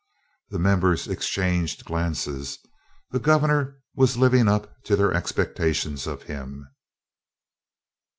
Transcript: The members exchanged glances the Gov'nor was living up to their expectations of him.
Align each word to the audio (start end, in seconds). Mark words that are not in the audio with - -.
The 0.49 0.57
members 0.57 1.07
exchanged 1.07 1.85
glances 1.85 2.57
the 3.11 3.19
Gov'nor 3.19 3.81
was 3.93 4.17
living 4.17 4.47
up 4.47 4.81
to 4.85 4.95
their 4.95 5.13
expectations 5.13 6.07
of 6.07 6.23
him. 6.23 6.65